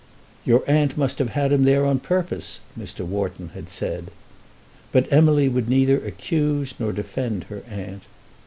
"Your 0.45 0.63
aunt 0.67 0.97
must 0.97 1.19
have 1.19 1.29
had 1.37 1.51
him 1.51 1.63
there 1.63 1.85
on 1.85 1.99
purpose," 1.99 2.59
Mr. 2.75 3.05
Wharton 3.05 3.49
had 3.49 3.69
said. 3.69 4.09
But 4.91 5.05
Emily 5.13 5.47
would 5.47 5.69
neither 5.69 6.03
accuse 6.03 6.73
nor 6.79 6.91
defend 6.91 7.43
her 7.49 7.61
aunt. 7.69 8.01